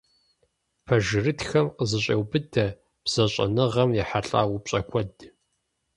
Пэжырытхэм 0.85 1.67
къызэщӏеубыдэ 1.75 2.65
бзэщӏэныгъэм 3.03 3.89
ехьэлӏа 4.01 4.41
упщӏэ 4.53 4.79
куэд. 4.89 5.15